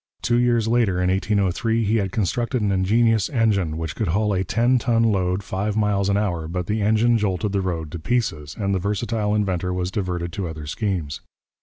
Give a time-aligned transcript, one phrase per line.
[0.23, 4.43] Two years later, in 1803, he had constructed an ingenious engine, which could haul a
[4.43, 8.55] ten ton load five miles an hour, but the engine jolted the road to pieces,
[8.59, 11.21] and the versatile inventor was diverted to other schemes.